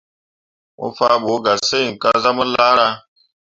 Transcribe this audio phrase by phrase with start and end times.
[0.77, 2.87] Mo faa ɓu ga sesǝŋ kah zah mu laaka.